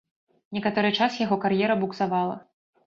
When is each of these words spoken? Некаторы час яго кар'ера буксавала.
Некаторы 0.57 0.89
час 1.01 1.21
яго 1.25 1.39
кар'ера 1.47 1.81
буксавала. 1.87 2.35